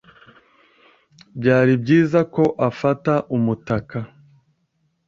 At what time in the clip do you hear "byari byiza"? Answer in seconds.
1.39-2.19